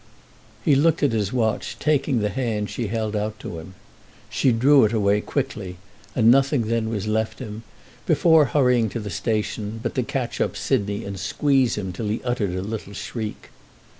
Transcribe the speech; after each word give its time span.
He 0.65 0.73
looked 0.73 1.03
at 1.03 1.11
his 1.11 1.31
watch, 1.31 1.77
taking 1.79 2.21
the 2.21 2.29
hand 2.31 2.71
she 2.71 2.87
held 2.87 3.15
out 3.15 3.37
to 3.41 3.59
him. 3.59 3.75
She 4.31 4.51
drew 4.51 4.83
it 4.83 4.93
away 4.93 5.21
quickly, 5.21 5.77
and 6.15 6.31
nothing 6.31 6.63
then 6.69 6.89
was 6.89 7.05
left 7.05 7.37
him, 7.37 7.61
before 8.07 8.45
hurrying 8.45 8.89
to 8.89 8.99
the 8.99 9.11
station, 9.11 9.79
but 9.83 9.93
to 9.93 10.01
catch 10.01 10.41
up 10.41 10.57
Sidney 10.57 11.05
and 11.05 11.19
squeeze 11.19 11.77
him 11.77 11.93
till 11.93 12.07
he 12.07 12.19
uttered 12.23 12.55
a 12.55 12.63
little 12.63 12.93
shriek. 12.93 13.51